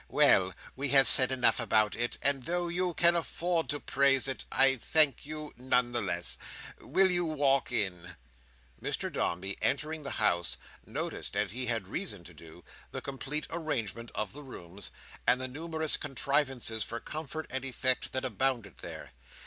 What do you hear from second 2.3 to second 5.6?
though you can afford to praise it, I thank you